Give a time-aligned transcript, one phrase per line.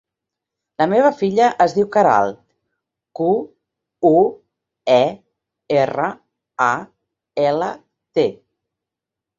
[0.81, 2.39] La meva filla es diu Queralt:
[3.21, 3.29] cu,
[4.11, 4.17] u,
[4.97, 4.99] e,
[5.85, 6.11] erra,
[6.73, 6.75] a,
[7.49, 7.71] ela,
[8.21, 8.29] te.